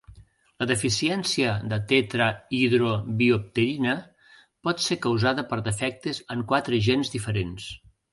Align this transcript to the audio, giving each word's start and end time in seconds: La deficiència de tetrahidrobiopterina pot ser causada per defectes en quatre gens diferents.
La 0.61 0.67
deficiència 0.69 1.49
de 1.73 1.77
tetrahidrobiopterina 1.91 3.93
pot 4.69 4.81
ser 4.87 4.97
causada 5.05 5.45
per 5.53 5.61
defectes 5.69 6.21
en 6.37 6.43
quatre 6.53 6.81
gens 6.89 7.13
diferents. 7.17 7.69